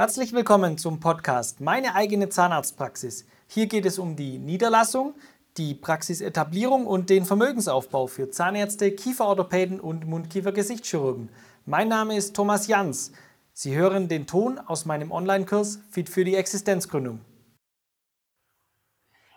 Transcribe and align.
Herzlich 0.00 0.32
willkommen 0.32 0.78
zum 0.78 0.98
Podcast 0.98 1.60
Meine 1.60 1.94
eigene 1.94 2.30
Zahnarztpraxis. 2.30 3.26
Hier 3.46 3.66
geht 3.66 3.84
es 3.84 3.98
um 3.98 4.16
die 4.16 4.38
Niederlassung, 4.38 5.14
die 5.58 5.74
Praxisetablierung 5.74 6.86
und 6.86 7.10
den 7.10 7.26
Vermögensaufbau 7.26 8.06
für 8.06 8.30
Zahnärzte, 8.30 8.92
Kieferorthopäden 8.92 9.78
und 9.78 10.06
Mundkiefer-Gesichtschirurgen. 10.06 11.28
Mein 11.66 11.88
Name 11.88 12.16
ist 12.16 12.34
Thomas 12.34 12.66
Jans. 12.66 13.12
Sie 13.52 13.76
hören 13.76 14.08
den 14.08 14.26
Ton 14.26 14.58
aus 14.58 14.86
meinem 14.86 15.12
Online-Kurs 15.12 15.82
Fit 15.90 16.08
für 16.08 16.24
die 16.24 16.34
Existenzgründung. 16.36 17.20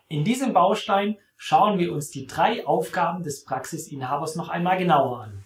In 0.07 0.23
diesem 0.23 0.53
Baustein 0.53 1.17
schauen 1.35 1.77
wir 1.77 1.91
uns 1.91 2.09
die 2.09 2.25
drei 2.25 2.65
Aufgaben 2.65 3.21
des 3.21 3.43
Praxisinhabers 3.43 4.37
noch 4.37 4.47
einmal 4.47 4.77
genauer 4.77 5.23
an. 5.23 5.42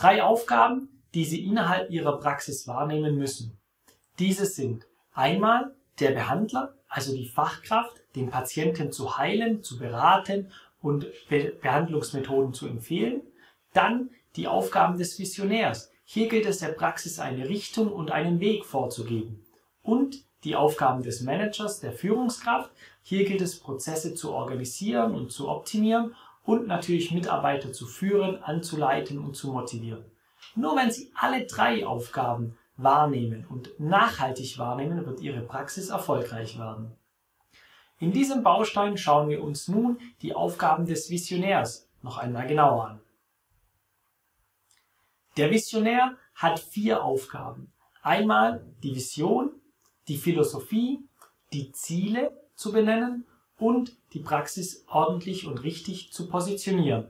Drei 0.00 0.22
Aufgaben, 0.22 0.88
die 1.12 1.24
Sie 1.24 1.44
innerhalb 1.44 1.90
Ihrer 1.90 2.20
Praxis 2.20 2.68
wahrnehmen 2.68 3.16
müssen. 3.16 3.58
Diese 4.20 4.46
sind 4.46 4.86
einmal 5.12 5.74
der 5.98 6.12
Behandler, 6.12 6.74
also 6.88 7.12
die 7.12 7.26
Fachkraft, 7.26 7.96
den 8.14 8.30
Patienten 8.30 8.92
zu 8.92 9.18
heilen, 9.18 9.64
zu 9.64 9.76
beraten 9.76 10.52
und 10.80 11.08
Be 11.28 11.52
Behandlungsmethoden 11.60 12.54
zu 12.54 12.68
empfehlen. 12.68 13.22
Dann 13.72 14.10
die 14.36 14.46
Aufgaben 14.46 14.98
des 14.98 15.18
Visionärs. 15.18 15.90
Hier 16.04 16.28
gilt 16.28 16.46
es 16.46 16.60
der 16.60 16.68
Praxis 16.68 17.18
eine 17.18 17.48
Richtung 17.48 17.92
und 17.92 18.12
einen 18.12 18.38
Weg 18.38 18.66
vorzugeben. 18.66 19.44
Und 19.82 20.22
die 20.44 20.54
Aufgaben 20.54 21.02
des 21.02 21.22
Managers, 21.22 21.80
der 21.80 21.92
Führungskraft. 21.92 22.70
Hier 23.02 23.24
gilt 23.24 23.40
es 23.40 23.58
Prozesse 23.58 24.14
zu 24.14 24.32
organisieren 24.32 25.16
und 25.16 25.32
zu 25.32 25.48
optimieren 25.48 26.14
und 26.48 26.66
natürlich 26.66 27.12
Mitarbeiter 27.12 27.74
zu 27.74 27.84
führen, 27.84 28.42
anzuleiten 28.42 29.18
und 29.18 29.36
zu 29.36 29.52
motivieren. 29.52 30.06
Nur 30.54 30.76
wenn 30.76 30.90
Sie 30.90 31.12
alle 31.14 31.44
drei 31.44 31.86
Aufgaben 31.86 32.56
wahrnehmen 32.78 33.46
und 33.50 33.78
nachhaltig 33.78 34.56
wahrnehmen, 34.56 35.04
wird 35.04 35.20
Ihre 35.20 35.42
Praxis 35.42 35.90
erfolgreich 35.90 36.58
werden. 36.58 36.96
In 37.98 38.12
diesem 38.12 38.42
Baustein 38.42 38.96
schauen 38.96 39.28
wir 39.28 39.44
uns 39.44 39.68
nun 39.68 39.98
die 40.22 40.34
Aufgaben 40.34 40.86
des 40.86 41.10
Visionärs 41.10 41.86
noch 42.00 42.16
einmal 42.16 42.46
genauer 42.46 42.86
an. 42.86 43.00
Der 45.36 45.50
Visionär 45.50 46.16
hat 46.34 46.60
vier 46.60 47.04
Aufgaben. 47.04 47.74
Einmal 48.00 48.64
die 48.82 48.94
Vision, 48.94 49.50
die 50.08 50.16
Philosophie, 50.16 51.06
die 51.52 51.72
Ziele 51.72 52.32
zu 52.54 52.72
benennen 52.72 53.26
und 53.58 53.96
die 54.12 54.20
Praxis 54.20 54.84
ordentlich 54.88 55.46
und 55.46 55.62
richtig 55.62 56.12
zu 56.12 56.28
positionieren. 56.28 57.08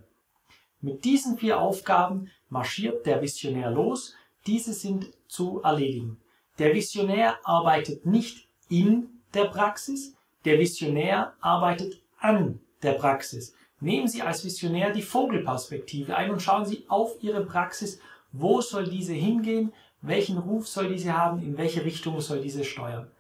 Mit 0.81 1.05
diesen 1.05 1.39
vier 1.39 1.61
Aufgaben 1.61 2.31
marschiert 2.49 3.05
der 3.07 3.21
Visionär 3.21 3.71
los, 3.71 4.15
diese 4.47 4.73
sind 4.73 5.11
zu 5.27 5.61
erledigen. 5.63 6.21
Der 6.59 6.75
Visionär 6.75 7.39
arbeitet 7.45 8.07
nicht 8.07 8.49
in 8.69 9.09
der 9.35 9.45
Praxis, 9.45 10.15
der 10.45 10.59
Visionär 10.59 11.35
arbeitet 11.41 12.01
an 12.19 12.61
der 12.83 12.93
Praxis. 12.93 13.55
Nehmen 13.81 14.09
Sie 14.09 14.23
als 14.23 14.45
Visionär 14.45 14.93
die 14.93 15.03
Vogelperspektive 15.03 16.17
ein 16.17 16.31
und 16.31 16.43
schauen 16.43 16.65
Sie 16.65 16.85
auf 16.89 17.23
Ihre 17.23 17.45
Praxis, 17.45 18.01
wo 18.33 18.61
soll 18.61 18.89
diese 18.89 19.13
hingehen, 19.13 19.73
welchen 20.01 20.39
Ruf 20.39 20.69
soll 20.69 20.89
diese 20.89 21.17
haben, 21.17 21.43
in 21.43 21.57
welche 21.59 21.85
Richtung 21.85 22.21
soll 22.21 22.41
diese 22.41 22.65
steuern. 22.65 23.11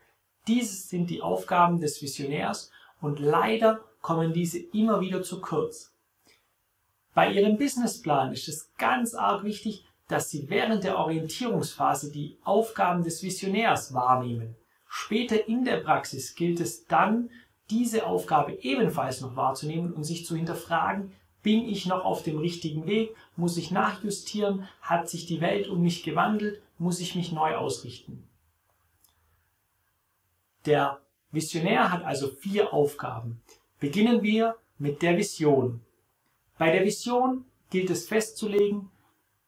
Dies 0.47 0.89
sind 0.89 1.11
die 1.11 1.23
Aufgaben 1.23 1.81
des 1.81 2.01
Visionärs 2.01 2.71
und 3.01 3.19
leider 3.19 3.81
kommen 4.01 4.33
diese 4.33 4.59
immer 4.59 5.01
wieder 5.01 5.23
zu 5.23 5.41
kurz. 5.41 5.93
Bei 7.15 7.33
Ihrem 7.33 7.57
Businessplan 7.57 8.33
ist 8.33 8.49
es 8.49 8.73
ganz 8.77 9.15
arg 9.15 9.45
wichtig, 9.45 9.85
dass 10.07 10.31
Sie 10.31 10.49
während 10.49 10.85
der 10.85 10.99
Orientierungsphase 10.99 12.11
die 12.11 12.39
Aufgaben 12.45 13.03
des 13.03 13.23
Visionärs 13.23 13.93
wahrnehmen. 13.93 14.57
Später 14.87 15.49
in 15.49 15.65
der 15.65 15.79
Praxis 15.79 16.35
gilt 16.35 16.61
es 16.61 16.87
dann, 16.87 17.31
diese 17.71 18.07
Aufgabe 18.07 18.53
ebenfalls 18.63 19.21
noch 19.21 19.37
wahrzunehmen 19.37 19.93
und 19.93 20.05
sich 20.05 20.25
zu 20.25 20.35
hinterfragen, 20.35 21.13
bin 21.43 21.69
ich 21.69 21.87
noch 21.87 22.05
auf 22.05 22.23
dem 22.23 22.39
richtigen 22.39 22.87
Weg? 22.87 23.15
Muss 23.37 23.57
ich 23.57 23.71
nachjustieren? 23.71 24.69
Hat 24.81 25.09
sich 25.09 25.27
die 25.27 25.41
Welt 25.41 25.69
um 25.69 25.83
mich 25.83 26.03
gewandelt? 26.03 26.63
Muss 26.79 27.01
ich 27.01 27.15
mich 27.15 27.33
neu 27.33 27.57
ausrichten? 27.57 28.29
Der 30.67 31.01
Visionär 31.31 31.93
hat 31.93 32.05
also 32.05 32.29
vier 32.29 32.73
Aufgaben. 32.73 33.43
Beginnen 33.81 34.23
wir 34.23 34.57
mit 34.79 35.03
der 35.03 35.17
Vision. 35.17 35.81
Bei 36.57 36.73
der 36.73 36.85
Vision 36.85 37.45
gilt 37.71 37.91
es 37.91 38.09
festzulegen, 38.09 38.91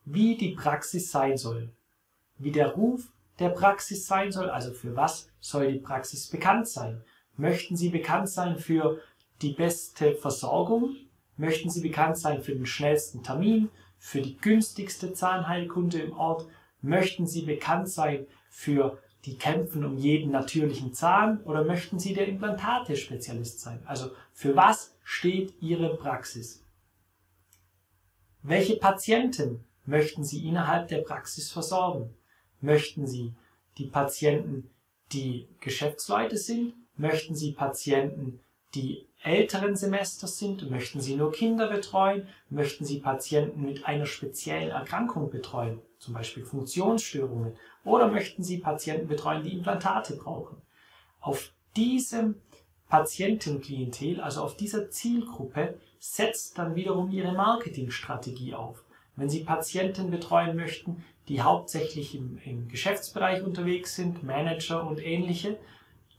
wie 0.05 0.37
die 0.37 0.51
Praxis 0.51 1.11
sein 1.11 1.37
soll, 1.37 1.71
wie 2.39 2.53
der 2.53 2.73
Ruf 2.73 3.13
der 3.39 3.51
Praxis 3.51 4.07
sein 4.07 4.31
soll, 4.31 4.51
also 4.51 4.73
für 4.73 4.95
was 4.95 5.31
soll 5.41 5.73
die 5.73 5.79
Praxis 5.79 6.29
bekannt 6.29 6.69
sein. 6.69 7.03
Möchten 7.37 7.77
Sie 7.77 7.89
bekannt 7.89 8.29
sein 8.29 8.59
für 8.59 9.01
die 9.41 9.53
beste 9.53 10.15
Versorgung? 10.15 10.97
Möchten 11.39 11.71
Sie 11.71 11.81
bekannt 11.81 12.19
sein 12.19 12.43
für 12.43 12.55
den 12.55 12.67
schnellsten 12.67 13.23
Termin, 13.23 13.71
für 13.99 14.21
die 14.21 14.37
günstigste 14.37 15.15
Zahnheilkunde 15.15 16.01
im 16.01 16.13
Ort? 16.13 16.47
Möchten 16.83 17.27
Sie 17.27 17.43
bekannt 17.43 17.89
sein 17.89 18.27
für 18.51 18.99
die 19.25 19.37
kämpfen 19.37 19.85
um 19.85 19.97
jeden 19.99 20.31
natürlichen 20.31 20.95
Zahn 20.95 21.43
oder 21.45 21.65
möchten 21.65 21.99
Sie 21.99 22.15
der 22.15 22.27
Implantate-Spezialist 22.29 23.61
sein? 23.61 23.83
Also 23.85 24.11
für 24.33 24.57
was 24.57 24.97
steht 25.05 25.55
Ihre 25.61 25.97
Praxis? 25.97 26.65
Welche 28.43 28.77
Patienten 28.77 29.65
möchten 29.85 30.25
Sie 30.25 30.47
innerhalb 30.47 30.89
der 30.89 31.03
Praxis 31.03 31.51
versorgen? 31.51 32.15
Möchten 32.61 33.07
Sie 33.07 33.35
die 33.77 33.87
Patienten, 33.87 34.71
die 35.13 35.49
Geschäftsleute 35.61 36.39
sind? 36.39 36.75
Möchten 36.97 37.35
Sie 37.35 37.53
Patienten, 37.53 38.41
die 38.75 39.07
älteren 39.23 39.77
Semesters 39.77 40.39
sind? 40.39 40.71
Möchten 40.71 41.01
Sie 41.01 41.17
nur 41.17 41.33
Kinder 41.33 41.69
betreuen? 41.69 42.29
Möchten 42.49 42.85
Sie 42.85 43.01
Patienten 43.01 43.63
mit 43.63 43.85
einer 43.85 44.07
speziellen 44.07 44.71
Erkrankung 44.71 45.31
betreuen? 45.31 45.81
Zum 45.99 46.15
Beispiel 46.15 46.45
Funktionsstörungen 46.45 47.57
oder 47.85 48.09
möchten 48.09 48.43
Sie 48.43 48.59
Patienten 48.59 49.09
betreuen, 49.09 49.43
die 49.43 49.53
Implantate 49.53 50.17
brauchen? 50.17 50.63
Auf 51.21 51.53
diesem 51.77 52.37
Patientenklientel, 52.89 54.21
also 54.21 54.43
auf 54.43 54.57
dieser 54.57 54.91
Zielgruppe, 54.91 55.79
setzt 55.99 56.59
dann 56.59 56.75
wiederum 56.75 57.11
Ihre 57.11 57.33
Marketingstrategie 57.33 58.55
auf. 58.55 58.85
Wenn 59.17 59.29
Sie 59.29 59.45
Patienten 59.45 60.11
betreuen 60.11 60.57
möchten, 60.57 61.05
die 61.29 61.43
hauptsächlich 61.43 62.15
im, 62.15 62.39
im 62.45 62.69
Geschäftsbereich 62.69 63.43
unterwegs 63.43 63.95
sind, 63.95 64.25
Manager 64.25 64.87
und 64.87 65.05
ähnliche, 65.05 65.59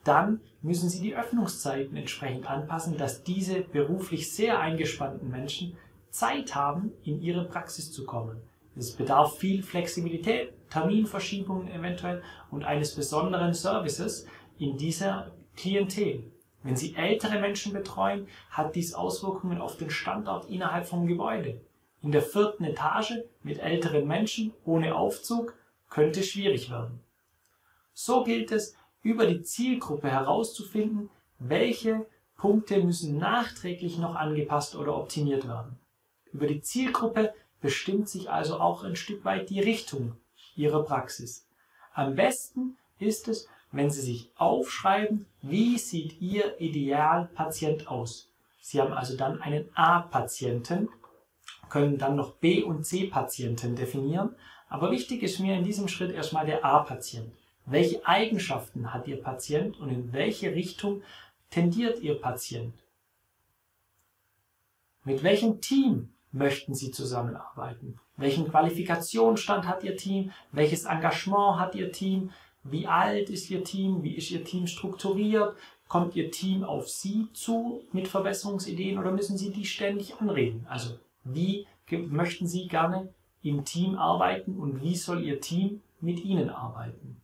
dann 0.03 0.41
müssen 0.61 0.89
Sie 0.89 1.01
die 1.01 1.15
Öffnungszeiten 1.15 1.95
entsprechend 1.95 2.49
anpassen, 2.49 2.97
dass 2.97 3.23
diese 3.23 3.61
beruflich 3.61 4.33
sehr 4.33 4.59
eingespannten 4.59 5.29
Menschen 5.29 5.77
Zeit 6.09 6.55
haben, 6.55 6.91
in 7.03 7.21
ihre 7.21 7.45
Praxis 7.45 7.91
zu 7.91 8.05
kommen. 8.05 8.41
Es 8.75 8.91
bedarf 8.91 9.37
viel 9.37 9.63
Flexibilität, 9.63 10.53
Terminverschiebungen 10.69 11.71
eventuell 11.71 12.23
und 12.49 12.63
eines 12.63 12.95
besonderen 12.95 13.53
Services 13.53 14.25
in 14.57 14.77
dieser 14.77 15.31
Klientel. 15.55 16.23
Wenn 16.63 16.75
Sie 16.75 16.95
ältere 16.95 17.39
Menschen 17.39 17.73
betreuen, 17.73 18.27
hat 18.49 18.75
dies 18.75 18.93
Auswirkungen 18.93 19.59
auf 19.59 19.77
den 19.77 19.89
Standort 19.89 20.49
innerhalb 20.49 20.87
vom 20.87 21.07
Gebäude. 21.07 21.59
In 22.01 22.11
der 22.11 22.21
vierten 22.21 22.63
Etage 22.63 23.13
mit 23.43 23.59
älteren 23.59 24.07
Menschen 24.07 24.53
ohne 24.63 24.95
Aufzug 24.95 25.55
könnte 25.89 26.23
schwierig 26.23 26.71
werden. 26.71 27.01
So 27.93 28.23
gilt 28.23 28.51
es, 28.51 28.75
über 29.03 29.25
die 29.25 29.41
Zielgruppe 29.41 30.09
herauszufinden, 30.09 31.09
welche 31.39 32.05
Punkte 32.37 32.83
müssen 32.83 33.17
nachträglich 33.17 33.97
noch 33.97 34.15
angepasst 34.15 34.75
oder 34.75 34.97
optimiert 34.97 35.47
werden. 35.47 35.79
Über 36.31 36.47
die 36.47 36.61
Zielgruppe 36.61 37.33
bestimmt 37.59 38.09
sich 38.09 38.29
also 38.29 38.59
auch 38.59 38.83
ein 38.83 38.95
Stück 38.95 39.23
weit 39.25 39.49
die 39.49 39.59
Richtung 39.59 40.15
Ihrer 40.55 40.83
Praxis. 40.83 41.47
Am 41.93 42.15
besten 42.15 42.77
ist 42.99 43.27
es, 43.27 43.47
wenn 43.71 43.89
Sie 43.89 44.01
sich 44.01 44.31
aufschreiben, 44.35 45.25
wie 45.41 45.77
sieht 45.77 46.19
Ihr 46.21 46.59
Idealpatient 46.59 47.87
aus. 47.87 48.29
Sie 48.59 48.81
haben 48.81 48.93
also 48.93 49.17
dann 49.17 49.41
einen 49.41 49.69
A-Patienten, 49.75 50.89
können 51.69 51.97
dann 51.97 52.15
noch 52.15 52.35
B- 52.35 52.63
und 52.63 52.85
C-Patienten 52.85 53.75
definieren. 53.75 54.35
Aber 54.69 54.91
wichtig 54.91 55.23
ist 55.23 55.39
mir 55.39 55.55
in 55.55 55.63
diesem 55.63 55.87
Schritt 55.87 56.11
erstmal 56.11 56.45
der 56.45 56.63
A-Patient. 56.63 57.33
Welche 57.65 58.05
Eigenschaften 58.05 58.93
hat 58.93 59.07
Ihr 59.07 59.21
Patient 59.21 59.79
und 59.79 59.89
in 59.89 60.13
welche 60.13 60.53
Richtung 60.53 61.03
tendiert 61.49 61.99
Ihr 62.01 62.19
Patient? 62.19 62.73
Mit 65.03 65.23
welchem 65.23 65.61
Team 65.61 66.13
möchten 66.31 66.73
Sie 66.73 66.91
zusammenarbeiten? 66.91 67.99
Welchen 68.17 68.47
Qualifikationsstand 68.49 69.67
hat 69.67 69.83
Ihr 69.83 69.95
Team? 69.95 70.31
Welches 70.51 70.85
Engagement 70.85 71.59
hat 71.59 71.75
Ihr 71.75 71.91
Team? 71.91 72.31
Wie 72.63 72.87
alt 72.87 73.29
ist 73.29 73.49
Ihr 73.49 73.63
Team? 73.63 74.03
Wie 74.03 74.15
ist 74.15 74.31
Ihr 74.31 74.43
Team 74.43 74.67
strukturiert? 74.67 75.55
Kommt 75.87 76.15
Ihr 76.15 76.31
Team 76.31 76.63
auf 76.63 76.87
Sie 76.89 77.27
zu 77.33 77.83
mit 77.91 78.07
Verbesserungsideen 78.07 78.97
oder 78.97 79.11
müssen 79.11 79.37
Sie 79.37 79.51
die 79.51 79.65
ständig 79.65 80.15
anreden? 80.19 80.65
Also 80.69 80.97
wie 81.23 81.67
möchten 81.89 82.47
Sie 82.47 82.67
gerne 82.67 83.13
im 83.43 83.65
Team 83.65 83.97
arbeiten 83.97 84.57
und 84.57 84.81
wie 84.81 84.95
soll 84.95 85.23
Ihr 85.23 85.41
Team 85.41 85.81
mit 85.99 86.23
Ihnen 86.23 86.49
arbeiten? 86.49 87.20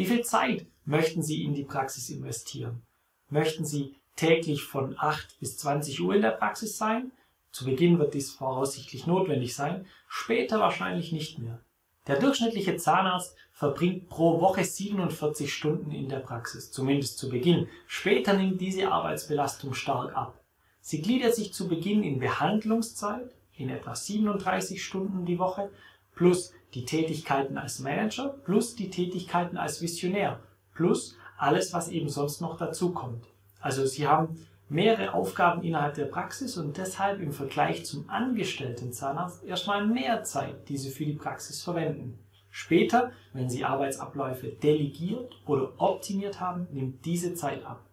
Wie 0.00 0.06
viel 0.06 0.22
Zeit 0.22 0.64
möchten 0.86 1.22
Sie 1.22 1.44
in 1.44 1.52
die 1.52 1.62
Praxis 1.62 2.08
investieren? 2.08 2.80
Möchten 3.28 3.66
Sie 3.66 3.96
täglich 4.16 4.62
von 4.62 4.94
8 4.96 5.38
bis 5.40 5.58
20 5.58 6.00
Uhr 6.00 6.14
in 6.14 6.22
der 6.22 6.30
Praxis 6.30 6.78
sein? 6.78 7.12
Zu 7.52 7.66
Beginn 7.66 7.98
wird 7.98 8.14
dies 8.14 8.30
voraussichtlich 8.30 9.06
notwendig 9.06 9.54
sein, 9.54 9.84
später 10.08 10.58
wahrscheinlich 10.58 11.12
nicht 11.12 11.38
mehr. 11.38 11.60
Der 12.06 12.18
durchschnittliche 12.18 12.78
Zahnarzt 12.78 13.36
verbringt 13.52 14.08
pro 14.08 14.40
Woche 14.40 14.64
47 14.64 15.52
Stunden 15.52 15.90
in 15.90 16.08
der 16.08 16.20
Praxis, 16.20 16.70
zumindest 16.70 17.18
zu 17.18 17.28
Beginn. 17.28 17.68
Später 17.86 18.32
nimmt 18.32 18.58
diese 18.58 18.90
Arbeitsbelastung 18.90 19.74
stark 19.74 20.16
ab. 20.16 20.42
Sie 20.80 21.02
gliedert 21.02 21.34
sich 21.34 21.52
zu 21.52 21.68
Beginn 21.68 22.02
in 22.04 22.20
Behandlungszeit, 22.20 23.36
in 23.52 23.68
etwa 23.68 23.94
37 23.94 24.82
Stunden 24.82 25.26
die 25.26 25.38
Woche, 25.38 25.70
plus 26.14 26.54
die 26.74 26.84
Tätigkeiten 26.84 27.58
als 27.58 27.80
Manager, 27.80 28.28
plus 28.44 28.76
die 28.76 28.90
Tätigkeiten 28.90 29.56
als 29.56 29.82
Visionär, 29.82 30.40
plus 30.74 31.16
alles, 31.36 31.72
was 31.72 31.88
eben 31.88 32.08
sonst 32.08 32.40
noch 32.40 32.56
dazukommt. 32.56 33.24
Also 33.60 33.86
Sie 33.86 34.06
haben 34.06 34.46
mehrere 34.68 35.14
Aufgaben 35.14 35.62
innerhalb 35.62 35.94
der 35.94 36.04
Praxis 36.04 36.56
und 36.56 36.76
deshalb 36.76 37.20
im 37.20 37.32
Vergleich 37.32 37.84
zum 37.84 38.08
angestellten 38.08 38.92
Zahnarzt 38.92 39.44
erstmal 39.44 39.86
mehr 39.86 40.22
Zeit, 40.22 40.68
die 40.68 40.76
Sie 40.76 40.90
für 40.90 41.04
die 41.04 41.14
Praxis 41.14 41.62
verwenden. 41.62 42.18
Später, 42.50 43.12
wenn 43.32 43.48
Sie 43.48 43.64
Arbeitsabläufe 43.64 44.48
delegiert 44.48 45.34
oder 45.46 45.72
optimiert 45.78 46.40
haben, 46.40 46.66
nimmt 46.72 47.04
diese 47.04 47.34
Zeit 47.34 47.64
ab. 47.64 47.84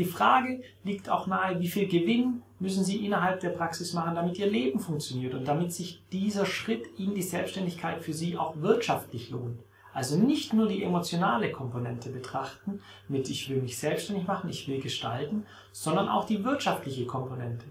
Die 0.00 0.06
Frage 0.06 0.62
liegt 0.82 1.10
auch 1.10 1.26
nahe, 1.26 1.60
wie 1.60 1.68
viel 1.68 1.86
Gewinn 1.86 2.40
müssen 2.58 2.84
Sie 2.84 3.04
innerhalb 3.04 3.40
der 3.40 3.50
Praxis 3.50 3.92
machen, 3.92 4.14
damit 4.14 4.38
Ihr 4.38 4.46
Leben 4.46 4.80
funktioniert 4.80 5.34
und 5.34 5.46
damit 5.46 5.74
sich 5.74 6.02
dieser 6.10 6.46
Schritt 6.46 6.86
in 6.98 7.14
die 7.14 7.20
Selbstständigkeit 7.20 8.02
für 8.02 8.14
Sie 8.14 8.38
auch 8.38 8.56
wirtschaftlich 8.62 9.28
lohnt. 9.28 9.60
Also 9.92 10.16
nicht 10.16 10.54
nur 10.54 10.68
die 10.68 10.82
emotionale 10.82 11.52
Komponente 11.52 12.08
betrachten, 12.08 12.80
mit 13.08 13.28
ich 13.28 13.50
will 13.50 13.60
mich 13.60 13.76
selbstständig 13.76 14.26
machen, 14.26 14.48
ich 14.48 14.66
will 14.68 14.80
gestalten, 14.80 15.44
sondern 15.70 16.08
auch 16.08 16.24
die 16.24 16.44
wirtschaftliche 16.44 17.04
Komponente. 17.04 17.66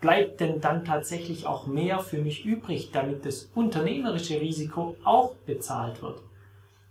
Bleibt 0.00 0.40
denn 0.40 0.62
dann 0.62 0.86
tatsächlich 0.86 1.46
auch 1.46 1.66
mehr 1.66 1.98
für 1.98 2.16
mich 2.16 2.46
übrig, 2.46 2.92
damit 2.92 3.26
das 3.26 3.50
unternehmerische 3.54 4.40
Risiko 4.40 4.96
auch 5.04 5.34
bezahlt 5.44 6.00
wird? 6.00 6.22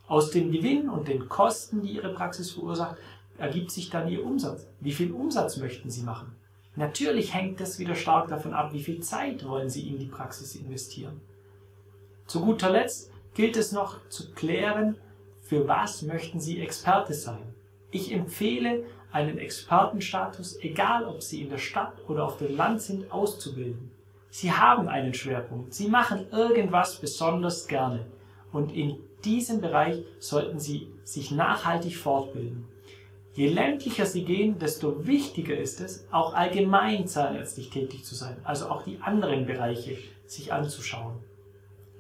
Aus 0.08 0.30
dem 0.30 0.52
Gewinn 0.52 0.88
und 0.88 1.08
den 1.08 1.30
Kosten, 1.30 1.82
die 1.82 1.94
Ihre 1.94 2.14
Praxis 2.14 2.52
verursacht, 2.52 2.98
ergibt 3.38 3.72
sich 3.72 3.90
dann 3.90 4.08
Ihr 4.08 4.26
Umsatz. 4.26 4.68
Wie 4.80 4.92
viel 4.92 5.12
Umsatz 5.12 5.58
möchten 5.58 5.90
Sie 5.90 6.04
machen? 6.04 6.36
Natürlich 6.76 7.34
hängt 7.34 7.60
das 7.60 7.78
wieder 7.78 7.96
stark 7.96 8.30
davon 8.30 8.54
ab, 8.54 8.74
wie 8.74 8.82
viel 8.82 9.02
Zeit 9.02 9.48
wollen 9.48 9.70
Sie 9.70 9.88
in 9.88 10.00
die 10.00 10.08
Praxis 10.08 10.56
investieren. 10.56 11.22
Zu 12.26 12.42
guter 12.42 12.72
Letzt 12.72 13.12
gilt 13.36 13.58
es 13.58 13.72
noch 13.72 14.08
zu 14.10 14.32
klären, 14.34 14.98
für 15.42 15.68
was 15.68 16.02
möchten 16.02 16.40
Sie 16.40 16.62
Experte 16.62 17.14
sein. 17.14 17.54
Ich 17.92 18.12
empfehle, 18.12 18.86
einen 19.12 19.38
Expertenstatus, 19.38 20.58
egal 20.62 21.06
ob 21.06 21.22
Sie 21.22 21.44
in 21.44 21.50
der 21.50 21.60
Stadt 21.60 21.94
oder 22.08 22.26
auf 22.26 22.40
dem 22.40 22.58
Land 22.58 22.82
sind, 22.82 23.12
auszubilden. 23.12 23.92
Sie 24.32 24.52
haben 24.52 24.88
einen 24.88 25.14
Schwerpunkt, 25.14 25.76
Sie 25.76 25.88
machen 25.88 26.26
irgendwas 26.32 26.96
besonders 27.00 27.68
gerne 27.68 28.08
und 28.52 28.72
in 28.72 28.98
diesem 29.24 29.62
Bereich 29.62 30.04
sollten 30.18 30.60
Sie 30.60 30.88
sich 31.04 31.30
nachhaltig 31.30 31.96
fortbilden. 31.98 32.68
Je 33.36 33.50
ländlicher 33.50 34.06
Sie 34.06 34.26
gehen, 34.26 34.60
desto 34.60 35.08
wichtiger 35.08 35.58
ist 35.58 35.82
es, 35.82 36.06
auch 36.12 36.36
allgemein 36.36 37.08
zahnärztlich 37.08 37.72
tätig 37.72 38.06
zu 38.06 38.14
sein, 38.14 38.38
also 38.44 38.68
auch 38.70 38.84
die 38.84 39.00
anderen 39.00 39.48
Bereiche 39.48 39.98
sich 40.28 40.54
anzuschauen. 40.54 41.16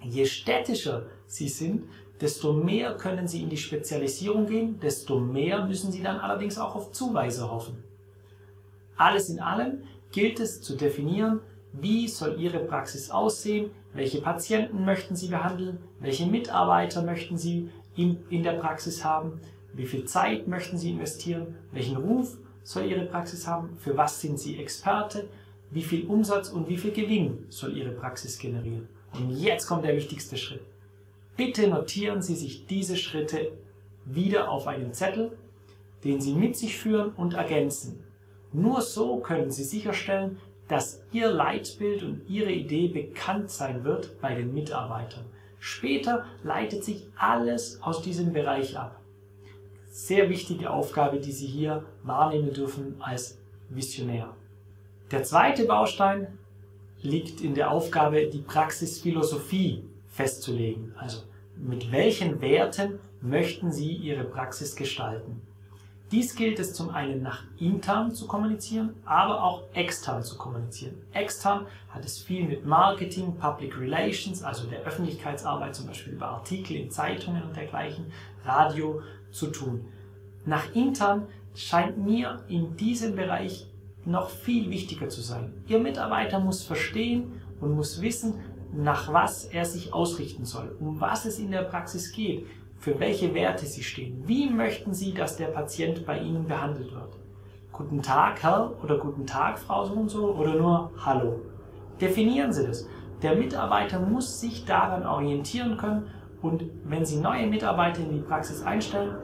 Je 0.03 0.25
städtischer 0.25 1.07
Sie 1.25 1.49
sind, 1.49 1.85
desto 2.21 2.53
mehr 2.53 2.95
können 2.97 3.27
Sie 3.27 3.41
in 3.41 3.49
die 3.49 3.57
Spezialisierung 3.57 4.45
gehen, 4.45 4.79
desto 4.79 5.19
mehr 5.19 5.65
müssen 5.65 5.91
Sie 5.91 6.03
dann 6.03 6.19
allerdings 6.19 6.59
auch 6.59 6.75
auf 6.75 6.91
Zuweise 6.91 7.49
hoffen. 7.49 7.83
Alles 8.95 9.29
in 9.29 9.39
allem 9.39 9.83
gilt 10.11 10.39
es 10.39 10.61
zu 10.61 10.75
definieren, 10.75 11.39
wie 11.71 12.07
soll 12.07 12.39
Ihre 12.39 12.59
Praxis 12.59 13.09
aussehen, 13.09 13.71
welche 13.93 14.21
Patienten 14.21 14.85
möchten 14.85 15.15
Sie 15.15 15.29
behandeln, 15.29 15.79
welche 15.99 16.27
Mitarbeiter 16.27 17.01
möchten 17.01 17.39
Sie 17.39 17.71
in 17.95 18.43
der 18.43 18.53
Praxis 18.53 19.03
haben, 19.03 19.39
wie 19.73 19.85
viel 19.85 20.05
Zeit 20.05 20.47
möchten 20.47 20.77
Sie 20.77 20.91
investieren, 20.91 21.55
welchen 21.71 21.97
Ruf 21.97 22.37
soll 22.63 22.85
Ihre 22.85 23.05
Praxis 23.05 23.47
haben, 23.47 23.75
für 23.77 23.97
was 23.97 24.21
sind 24.21 24.39
Sie 24.39 24.57
Experte, 24.57 25.27
wie 25.71 25.81
viel 25.81 26.05
Umsatz 26.05 26.49
und 26.49 26.69
wie 26.69 26.77
viel 26.77 26.91
Gewinn 26.91 27.45
soll 27.49 27.75
Ihre 27.75 27.91
Praxis 27.91 28.37
generieren. 28.37 28.87
Und 29.13 29.31
jetzt 29.31 29.67
kommt 29.67 29.85
der 29.85 29.95
wichtigste 29.95 30.37
Schritt. 30.37 30.61
Bitte 31.35 31.67
notieren 31.67 32.21
Sie 32.21 32.35
sich 32.35 32.67
diese 32.67 32.95
Schritte 32.95 33.51
wieder 34.05 34.49
auf 34.49 34.67
einen 34.67 34.93
Zettel, 34.93 35.31
den 36.03 36.21
Sie 36.21 36.33
mit 36.33 36.55
sich 36.55 36.77
führen 36.77 37.11
und 37.11 37.33
ergänzen. 37.33 38.03
Nur 38.51 38.81
so 38.81 39.17
können 39.17 39.51
Sie 39.51 39.63
sicherstellen, 39.63 40.37
dass 40.67 41.01
Ihr 41.11 41.29
Leitbild 41.29 42.03
und 42.03 42.21
Ihre 42.29 42.51
Idee 42.51 42.87
bekannt 42.87 43.49
sein 43.49 43.83
wird 43.83 44.19
bei 44.21 44.35
den 44.35 44.53
Mitarbeitern. 44.53 45.25
Später 45.59 46.25
leitet 46.43 46.83
sich 46.83 47.07
alles 47.15 47.81
aus 47.81 48.01
diesem 48.01 48.33
Bereich 48.33 48.77
ab. 48.77 48.99
Sehr 49.93 50.27
wichtige 50.27 50.71
Aufgabe, 50.71 51.19
die 51.19 51.31
Sie 51.31 51.45
hier 51.45 51.85
wahrnehmen 52.01 52.51
dürfen 52.51 52.95
als 52.99 53.37
Visionär. 53.69 54.35
Der 55.11 55.21
zweite 55.21 55.65
Baustein 55.65 56.39
liegt 57.03 57.41
in 57.41 57.53
der 57.53 57.69
Aufgabe, 57.69 58.25
die 58.25 58.41
Praxisphilosophie 58.41 59.83
festzulegen. 60.07 60.95
Also 60.97 61.19
mit 61.57 61.91
welchen 61.91 62.41
Werten 62.41 62.97
möchten 63.21 63.71
Sie 63.71 63.93
Ihre 63.93 64.23
Praxis 64.23 64.75
gestalten? 64.75 65.43
Dies 66.11 66.35
gilt 66.35 66.57
es 66.57 66.73
zum 66.73 66.89
einen 66.89 67.21
nach 67.21 67.43
intern 67.59 68.15
zu 68.15 68.25
kommunizieren, 68.25 68.95
aber 69.05 69.43
auch 69.43 69.61
extern 69.75 70.23
zu 70.23 70.39
kommunizieren. 70.39 70.95
Extern 71.11 71.67
hat 71.89 72.03
es 72.03 72.17
viel 72.17 72.47
mit 72.47 72.65
Marketing, 72.65 73.35
Public 73.35 73.79
Relations, 73.79 74.41
also 74.41 74.65
der 74.65 74.81
Öffentlichkeitsarbeit, 74.81 75.75
zum 75.75 75.85
Beispiel 75.85 76.13
über 76.13 76.29
Artikel 76.29 76.77
in 76.77 76.89
Zeitungen 76.89 77.43
und 77.43 77.55
dergleichen, 77.55 78.11
Radio 78.43 79.03
zu 79.33 79.47
tun. 79.47 79.85
Nach 80.45 80.73
intern 80.73 81.27
scheint 81.55 81.97
mir 81.97 82.43
in 82.47 82.77
diesem 82.77 83.15
Bereich 83.15 83.67
noch 84.05 84.29
viel 84.29 84.69
wichtiger 84.69 85.09
zu 85.09 85.21
sein. 85.21 85.53
Ihr 85.67 85.79
Mitarbeiter 85.79 86.39
muss 86.39 86.63
verstehen 86.63 87.41
und 87.61 87.75
muss 87.75 88.01
wissen, 88.01 88.35
nach 88.73 89.11
was 89.13 89.45
er 89.45 89.65
sich 89.65 89.93
ausrichten 89.93 90.45
soll, 90.45 90.75
um 90.79 90.99
was 90.99 91.25
es 91.25 91.39
in 91.39 91.51
der 91.51 91.63
Praxis 91.63 92.11
geht, 92.11 92.47
für 92.77 92.99
welche 92.99 93.33
Werte 93.33 93.65
sie 93.65 93.83
stehen. 93.83 94.23
Wie 94.27 94.49
möchten 94.49 94.93
Sie, 94.93 95.13
dass 95.13 95.37
der 95.37 95.47
Patient 95.47 96.05
bei 96.05 96.19
Ihnen 96.19 96.47
behandelt 96.47 96.91
wird? 96.93 97.17
Guten 97.71 98.01
Tag, 98.01 98.43
Herr 98.43 98.73
oder 98.83 98.97
guten 98.97 99.25
Tag, 99.25 99.57
Frau 99.57 99.85
so 99.85 99.93
und 99.93 100.09
so 100.09 100.33
oder 100.33 100.55
nur 100.55 100.91
Hallo. 100.97 101.39
Definieren 102.01 102.51
Sie 102.51 102.67
das. 102.67 102.87
Der 103.21 103.35
Mitarbeiter 103.35 103.99
muss 103.99 104.41
sich 104.41 104.65
daran 104.65 105.05
orientieren 105.05 105.77
können 105.77 106.07
und 106.43 106.65
wenn 106.83 107.05
Sie 107.05 107.21
neue 107.21 107.47
Mitarbeiter 107.47 108.01
in 108.01 108.11
die 108.11 108.19
Praxis 108.19 108.61
einstellen, 108.63 109.15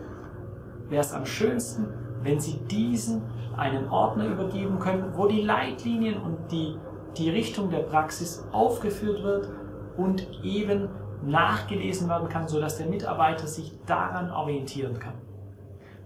wäre 0.88 1.02
es 1.02 1.14
am 1.14 1.26
schönsten, 1.26 1.86
wenn 2.24 2.40
Sie 2.40 2.60
diesen 2.72 3.22
einen 3.58 3.90
Ordner 3.90 4.26
übergeben 4.26 4.80
können, 4.80 5.12
wo 5.16 5.28
die 5.28 5.42
Leitlinien 5.42 6.20
und 6.20 6.52
die 6.52 6.78
die 7.18 7.30
Richtung 7.30 7.70
der 7.70 7.80
Praxis 7.80 8.46
aufgeführt 8.52 9.24
wird 9.24 9.50
und 9.98 10.28
eben 10.44 10.90
nachgelesen 11.24 12.08
werden 12.08 12.30
kann, 12.30 12.48
sodass 12.48 12.78
der 12.78 12.88
Mitarbeiter 12.88 13.48
sich 13.48 13.74
daran 13.86 14.32
orientieren 14.32 15.00
kann. 15.00 15.16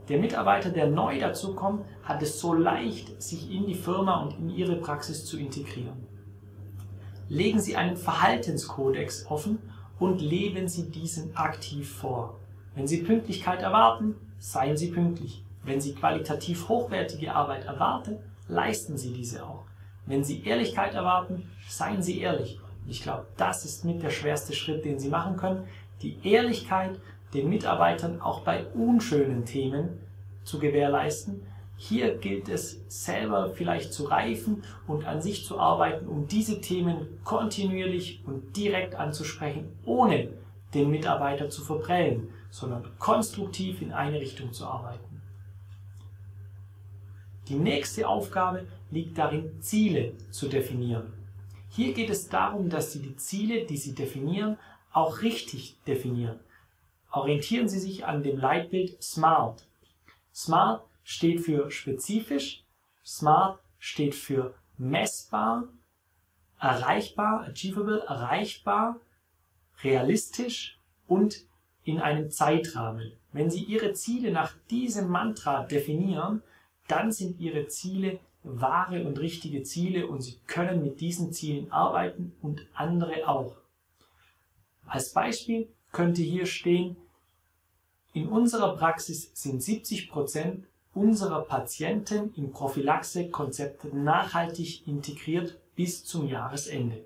Der 0.10 0.20
Mitarbeiter, 0.20 0.70
der 0.70 0.88
neu 0.88 1.20
dazukommt, 1.20 1.86
hat 2.04 2.24
es 2.24 2.40
so 2.40 2.54
leicht, 2.54 3.22
sich 3.22 3.52
in 3.52 3.68
die 3.68 3.76
Firma 3.76 4.24
und 4.24 4.40
in 4.40 4.50
Ihre 4.50 4.78
Praxis 4.78 5.26
zu 5.26 5.38
integrieren. 5.38 6.08
Legen 7.30 7.60
Sie 7.60 7.76
einen 7.76 7.98
Verhaltenskodex 7.98 9.28
offen 9.30 9.60
und 10.04 10.20
leben 10.20 10.68
Sie 10.68 10.92
diesen 10.92 11.34
aktiv 11.34 11.90
vor. 11.90 12.38
Wenn 12.76 12.88
Sie 12.88 13.04
Pünktlichkeit 13.04 13.62
erwarten, 13.62 14.16
seien 14.38 14.76
Sie 14.76 14.92
pünktlich. 14.92 15.46
Wenn 15.64 15.80
Sie 15.80 15.96
qualitativ 15.96 16.68
hochwertige 16.68 17.34
Arbeit 17.34 17.64
erwarten, 17.64 18.18
leisten 18.50 18.98
Sie 18.98 19.14
diese 19.14 19.46
auch. 19.46 19.64
Wenn 20.06 20.26
Sie 20.26 20.44
Ehrlichkeit 20.44 20.94
erwarten, 20.94 21.50
seien 21.70 22.04
Sie 22.04 22.20
ehrlich. 22.20 22.60
Ich 22.86 23.02
glaube, 23.02 23.28
das 23.38 23.64
ist 23.64 23.86
mit 23.86 24.04
der 24.04 24.10
schwerste 24.10 24.52
Schritt, 24.52 24.84
den 24.84 25.00
Sie 25.00 25.08
machen 25.08 25.38
können. 25.38 25.64
Die 26.02 26.18
Ehrlichkeit 26.28 27.00
den 27.34 27.48
Mitarbeitern 27.48 28.20
auch 28.20 28.42
bei 28.42 28.66
unschönen 28.74 29.46
Themen 29.46 30.02
zu 30.44 30.60
gewährleisten. 30.60 31.44
Hier 31.86 32.16
gilt 32.16 32.48
es 32.48 32.82
selber 32.88 33.50
vielleicht 33.50 33.92
zu 33.92 34.06
reifen 34.06 34.64
und 34.88 35.06
an 35.06 35.22
sich 35.22 35.44
zu 35.44 35.60
arbeiten, 35.60 36.08
um 36.08 36.30
diese 36.30 36.62
Themen 36.62 37.20
kontinuierlich 37.26 38.24
und 38.26 38.56
direkt 38.56 38.96
anzusprechen, 38.96 39.68
ohne 39.84 40.30
den 40.74 40.90
Mitarbeiter 40.90 41.50
zu 41.50 41.62
verprellen, 41.62 42.30
sondern 42.50 42.90
konstruktiv 43.00 43.82
in 43.82 43.92
eine 43.92 44.22
Richtung 44.22 44.54
zu 44.54 44.66
arbeiten. 44.66 45.22
Die 47.50 47.56
nächste 47.56 48.08
Aufgabe 48.08 48.66
liegt 48.90 49.18
darin, 49.18 49.62
Ziele 49.62 50.14
zu 50.32 50.48
definieren. 50.48 51.12
Hier 51.68 51.94
geht 51.94 52.10
es 52.10 52.30
darum, 52.30 52.70
dass 52.70 52.94
Sie 52.94 53.02
die 53.02 53.18
Ziele, 53.18 53.66
die 53.66 53.76
Sie 53.76 53.94
definieren, 53.94 54.58
auch 54.94 55.22
richtig 55.22 55.76
definieren. 55.86 56.40
Orientieren 57.12 57.68
Sie 57.68 57.80
sich 57.80 58.06
an 58.06 58.24
dem 58.24 58.38
Leitbild 58.38 59.04
SMART. 59.04 59.68
SMART 60.34 60.86
steht 61.04 61.42
für 61.42 61.70
spezifisch, 61.72 62.64
SMART 63.04 63.60
steht 63.80 64.16
für 64.16 64.56
messbar, 64.78 65.68
erreichbar, 66.60 67.48
achievable, 67.48 68.00
erreichbar, 68.08 69.00
realistisch 69.84 70.80
und 71.08 71.46
in 71.84 72.00
einem 72.00 72.32
Zeitrahmen. 72.32 73.14
Wenn 73.34 73.50
Sie 73.50 73.64
Ihre 73.64 73.94
Ziele 73.94 74.32
nach 74.32 74.54
diesem 74.70 75.10
Mantra 75.10 75.64
definieren, 75.64 76.42
dann 76.88 77.12
sind 77.12 77.40
Ihre 77.40 77.68
Ziele 77.68 78.20
wahre 78.44 79.06
und 79.06 79.20
richtige 79.20 79.64
Ziele 79.64 80.08
und 80.08 80.22
Sie 80.22 80.40
können 80.48 80.84
mit 80.84 81.02
diesen 81.02 81.34
Zielen 81.34 81.72
arbeiten 81.72 82.34
und 82.42 82.68
andere 82.74 83.28
auch. 83.28 83.56
Als 84.86 85.14
Beispiel 85.14 85.70
könnte 85.92 86.22
hier 86.22 86.46
stehen, 86.46 86.96
in 88.14 88.28
unserer 88.28 88.78
Praxis 88.78 89.32
sind 89.34 89.62
70% 89.62 90.64
Unserer 90.94 91.42
Patienten 91.42 92.34
im 92.36 92.52
Prophylaxe-Konzept 92.52 93.94
nachhaltig 93.94 94.88
integriert 94.88 95.60
bis 95.76 96.06
zum 96.06 96.28
Jahresende. 96.28 97.04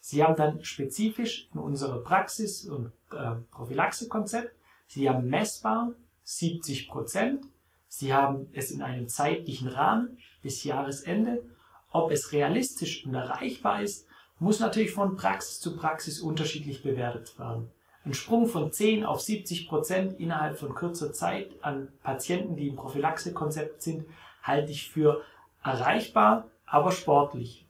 Sie 0.00 0.22
haben 0.22 0.36
dann 0.36 0.64
spezifisch 0.64 1.48
in 1.52 1.60
unserer 1.60 1.98
Praxis 1.98 2.66
und 2.66 2.92
äh, 3.12 3.32
Prophylaxe-Konzept, 3.50 4.54
Sie 4.86 5.08
haben 5.08 5.28
messbar 5.28 5.92
70 6.24 6.88
Prozent, 6.88 7.44
Sie 7.88 8.14
haben 8.14 8.48
es 8.52 8.70
in 8.70 8.82
einem 8.82 9.08
zeitlichen 9.08 9.68
Rahmen 9.68 10.18
bis 10.42 10.64
Jahresende. 10.64 11.42
Ob 11.90 12.12
es 12.12 12.32
realistisch 12.32 13.04
und 13.04 13.14
erreichbar 13.14 13.82
ist, 13.82 14.06
muss 14.38 14.60
natürlich 14.60 14.92
von 14.92 15.16
Praxis 15.16 15.60
zu 15.60 15.76
Praxis 15.76 16.20
unterschiedlich 16.20 16.82
bewertet 16.82 17.36
werden. 17.38 17.70
Ein 18.10 18.14
Sprung 18.14 18.48
von 18.48 18.72
10 18.72 19.04
auf 19.04 19.20
70 19.20 19.68
Prozent 19.68 20.18
innerhalb 20.18 20.58
von 20.58 20.74
kurzer 20.74 21.12
Zeit 21.12 21.52
an 21.62 21.92
Patienten, 22.02 22.56
die 22.56 22.66
im 22.66 22.74
Prophylaxe-Konzept 22.74 23.82
sind, 23.82 24.04
halte 24.42 24.72
ich 24.72 24.90
für 24.90 25.22
erreichbar, 25.62 26.48
aber 26.66 26.90
sportlich. 26.90 27.68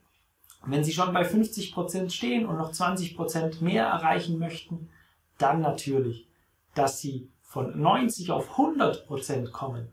Wenn 0.65 0.83
Sie 0.83 0.93
schon 0.93 1.13
bei 1.13 1.25
50 1.25 1.75
Prozent 1.75 2.11
stehen 2.11 2.47
und 2.47 2.57
noch 2.57 2.71
20 2.71 3.15
Prozent 3.15 3.61
mehr 3.61 3.85
erreichen 3.85 4.39
möchten, 4.39 4.89
dann 5.37 5.61
natürlich, 5.61 6.27
dass 6.73 6.99
Sie 6.99 7.29
von 7.43 7.79
90 7.79 8.31
auf 8.31 8.49
100 8.49 9.05
Prozent 9.05 9.51
kommen. 9.51 9.89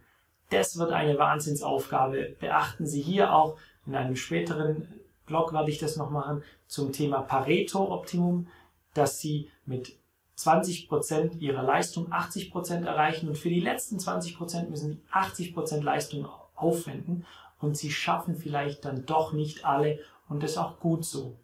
Das 0.49 0.79
wird 0.79 0.93
eine 0.93 1.19
Wahnsinnsaufgabe. 1.19 2.37
Beachten 2.41 2.87
Sie 2.87 3.03
hier 3.03 3.35
auch 3.35 3.59
in 3.87 3.95
einem 3.95 4.17
späteren 4.17 4.89
Blog 5.27 5.53
werde 5.53 5.71
ich 5.71 5.79
das 5.79 5.97
noch 5.97 6.09
machen 6.09 6.43
zum 6.69 6.91
Thema 6.91 7.21
Pareto-Optimum, 7.21 8.49
dass 8.95 9.21
Sie 9.21 9.51
mit 9.67 9.99
20% 10.39 11.39
ihrer 11.39 11.65
Leistung 11.65 12.13
80% 12.13 12.85
erreichen 12.85 13.29
und 13.29 13.37
für 13.37 13.49
die 13.49 13.61
letzten 13.61 13.97
20% 13.99 14.69
müssen 14.69 14.93
sie 14.93 15.01
80% 15.13 15.83
Leistung 15.83 16.29
aufwenden 16.55 17.27
und 17.59 17.77
sie 17.77 17.91
schaffen 17.91 18.37
vielleicht 18.37 18.85
dann 18.85 19.05
doch 19.05 19.33
nicht 19.33 19.65
alle 19.65 19.99
und 20.29 20.43
das 20.43 20.53
ist 20.53 20.59
auch 20.59 20.79
gut 20.79 21.05
so. 21.05 21.37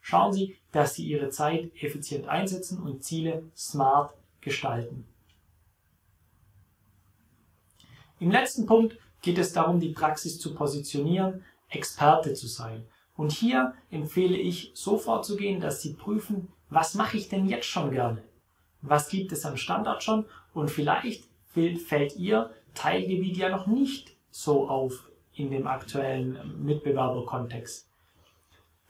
Schauen 0.00 0.32
Sie, 0.32 0.56
dass 0.72 0.94
Sie 0.94 1.04
Ihre 1.04 1.28
Zeit 1.28 1.70
effizient 1.82 2.28
einsetzen 2.28 2.80
und 2.80 3.04
Ziele 3.04 3.42
smart 3.56 4.14
gestalten. 4.40 5.04
Im 8.20 8.30
letzten 8.30 8.66
Punkt 8.66 8.98
geht 9.20 9.38
es 9.38 9.52
darum, 9.52 9.80
die 9.80 9.90
Praxis 9.90 10.40
zu 10.40 10.54
positionieren, 10.54 11.44
Experte 11.68 12.34
zu 12.34 12.46
sein. 12.46 12.86
Und 13.16 13.32
hier 13.32 13.74
empfehle 13.90 14.36
ich, 14.36 14.70
so 14.74 14.96
vorzugehen, 14.96 15.60
dass 15.60 15.82
Sie 15.82 15.92
prüfen, 15.92 16.48
was 16.70 16.94
mache 16.94 17.16
ich 17.16 17.28
denn 17.28 17.46
jetzt 17.46 17.66
schon 17.66 17.90
gerne? 17.90 18.22
Was 18.82 19.08
gibt 19.08 19.32
es 19.32 19.44
am 19.44 19.56
Standort 19.56 20.02
schon? 20.02 20.26
Und 20.54 20.70
vielleicht 20.70 21.24
fällt 21.52 22.16
Ihr 22.16 22.50
Teilgebiet 22.74 23.36
ja 23.36 23.48
noch 23.48 23.66
nicht 23.66 24.16
so 24.30 24.68
auf 24.68 25.10
in 25.34 25.50
dem 25.50 25.66
aktuellen 25.66 26.64
Mitbewerberkontext. 26.64 27.88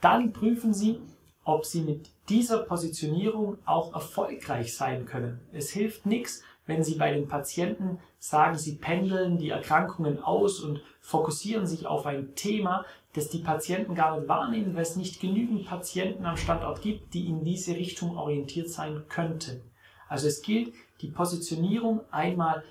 Dann 0.01 0.33
prüfen 0.33 0.75
Sie, 0.75 1.01
ob 1.45 1.65
Sie 1.65 1.81
mit 1.81 2.11
dieser 2.29 2.59
Positionierung 2.59 3.59
auch 3.65 3.95
erfolgreich 3.95 4.77
sein 4.77 5.07
können. 5.07 5.41
Es 5.53 5.71
hilft 5.71 6.05
nichts, 6.05 6.43
wenn 6.69 6.85
Sie 6.85 6.97
bei 6.97 7.13
den 7.13 7.27
Patienten 7.27 7.99
sagen, 8.19 8.59
Sie 8.59 8.77
pendeln 8.77 9.39
die 9.39 9.49
Erkrankungen 9.49 10.23
aus 10.23 10.61
und 10.61 10.83
fokussieren 11.01 11.67
sich 11.67 11.87
auf 11.87 12.05
ein 12.05 12.35
Thema, 12.35 12.85
das 13.15 13.31
die 13.31 13.39
Patienten 13.39 13.95
gar 13.95 14.17
nicht 14.17 14.29
wahrnehmen, 14.29 14.75
weil 14.75 14.83
es 14.83 14.95
nicht 14.95 15.19
genügend 15.19 15.67
Patienten 15.67 16.27
am 16.27 16.37
Standort 16.37 16.83
gibt, 16.83 17.15
die 17.15 17.27
in 17.27 17.43
diese 17.43 17.75
Richtung 17.75 18.19
orientiert 18.19 18.69
sein 18.69 19.05
könnten. 19.09 19.63
Also 20.09 20.29
es 20.29 20.43
gilt 20.43 20.75
die 21.01 21.09
Positionierung 21.09 22.03
einmal, 22.11 22.63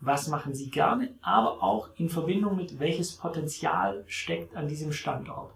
was 0.00 0.28
machen 0.28 0.54
Sie 0.54 0.70
gerne, 0.70 1.14
aber 1.20 1.62
auch 1.62 1.90
in 1.96 2.08
Verbindung 2.08 2.56
mit 2.56 2.80
welches 2.80 3.12
Potenzial 3.12 4.04
steckt 4.06 4.56
an 4.56 4.68
diesem 4.68 4.92
Standort. 4.92 5.52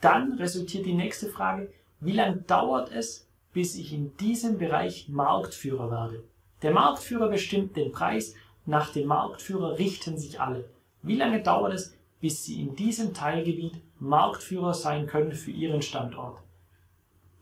Dann 0.00 0.32
resultiert 0.32 0.84
die 0.84 0.94
nächste 0.94 1.28
Frage, 1.28 1.72
wie 2.00 2.12
lange 2.12 2.38
dauert 2.38 2.90
es, 2.90 3.28
bis 3.52 3.76
ich 3.76 3.92
in 3.92 4.16
diesem 4.16 4.58
Bereich 4.58 5.08
Marktführer 5.08 5.92
werde? 5.92 6.24
Der 6.64 6.72
Marktführer 6.72 7.28
bestimmt 7.28 7.76
den 7.76 7.92
Preis, 7.92 8.34
nach 8.64 8.90
dem 8.90 9.06
Marktführer 9.06 9.78
richten 9.78 10.16
sich 10.16 10.40
alle. 10.40 10.64
Wie 11.02 11.16
lange 11.16 11.42
dauert 11.42 11.74
es, 11.74 11.94
bis 12.22 12.42
Sie 12.42 12.58
in 12.58 12.74
diesem 12.74 13.12
Teilgebiet 13.12 13.82
Marktführer 14.00 14.72
sein 14.72 15.06
können 15.06 15.32
für 15.32 15.50
Ihren 15.50 15.82
Standort? 15.82 16.40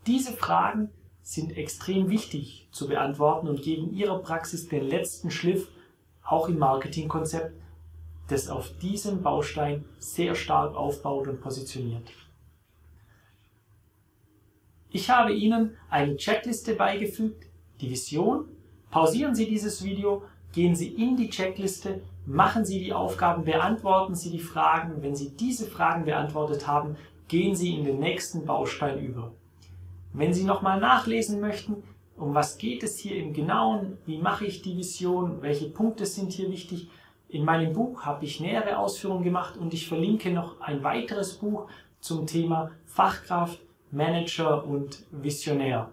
Diese 0.07 0.33
Fragen 0.33 0.89
sind 1.21 1.55
extrem 1.55 2.09
wichtig 2.09 2.67
zu 2.73 2.89
beantworten 2.89 3.47
und 3.47 3.61
geben 3.61 3.93
Ihrer 3.93 4.19
Praxis 4.19 4.67
den 4.67 4.83
letzten 4.83 5.31
Schliff, 5.31 5.69
auch 6.25 6.49
im 6.49 6.59
Marketingkonzept, 6.59 7.55
das 8.27 8.49
auf 8.49 8.77
diesem 8.79 9.23
Baustein 9.23 9.85
sehr 9.99 10.35
stark 10.35 10.75
aufbaut 10.75 11.29
und 11.29 11.39
positioniert. 11.39 12.11
Ich 14.89 15.09
habe 15.09 15.31
Ihnen 15.33 15.77
eine 15.89 16.17
Checkliste 16.17 16.75
beigefügt, 16.75 17.45
die 17.79 17.89
Vision, 17.89 18.49
Pausieren 18.93 19.33
Sie 19.33 19.47
dieses 19.47 19.83
Video, 19.83 20.21
gehen 20.51 20.75
Sie 20.75 20.89
in 20.89 21.17
die 21.17 21.31
Checkliste, 21.31 22.01
machen 22.27 22.63
Sie 22.63 22.77
die 22.77 22.93
Aufgaben, 22.93 23.43
beantworten 23.43 24.13
Sie 24.13 24.29
die 24.29 24.37
Fragen. 24.37 25.01
Wenn 25.01 25.15
Sie 25.15 25.31
diese 25.31 25.65
Fragen 25.65 26.05
beantwortet 26.05 26.67
haben, 26.67 26.95
gehen 27.27 27.55
Sie 27.55 27.73
in 27.73 27.85
den 27.85 27.99
nächsten 27.99 28.45
Baustein 28.45 29.03
über. 29.03 29.31
Wenn 30.13 30.31
Sie 30.31 30.43
nochmal 30.43 30.79
nachlesen 30.79 31.39
möchten, 31.39 31.81
um 32.17 32.35
was 32.35 32.59
geht 32.59 32.83
es 32.83 32.99
hier 32.99 33.15
im 33.15 33.33
Genauen, 33.33 33.97
wie 34.05 34.19
mache 34.19 34.45
ich 34.45 34.61
die 34.61 34.77
Vision, 34.77 35.41
welche 35.41 35.69
Punkte 35.69 36.05
sind 36.05 36.31
hier 36.31 36.51
wichtig, 36.51 36.87
in 37.29 37.45
meinem 37.45 37.73
Buch 37.73 38.03
habe 38.03 38.23
ich 38.25 38.41
nähere 38.41 38.77
Ausführungen 38.77 39.23
gemacht 39.23 39.57
und 39.57 39.73
ich 39.73 39.87
verlinke 39.87 40.29
noch 40.29 40.61
ein 40.61 40.83
weiteres 40.83 41.33
Buch 41.33 41.65
zum 41.99 42.27
Thema 42.27 42.69
Fachkraft, 42.85 43.59
Manager 43.89 44.63
und 44.63 45.03
Visionär. 45.09 45.89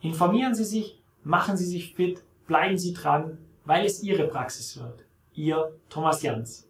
Informieren 0.00 0.56
Sie 0.56 0.64
sich, 0.64 1.03
Machen 1.24 1.56
Sie 1.56 1.64
sich 1.64 1.94
fit, 1.94 2.22
bleiben 2.46 2.76
Sie 2.76 2.92
dran, 2.92 3.38
weil 3.64 3.86
es 3.86 4.02
Ihre 4.02 4.28
Praxis 4.28 4.78
wird. 4.78 5.04
Ihr 5.32 5.72
Thomas 5.88 6.22
Jans. 6.22 6.63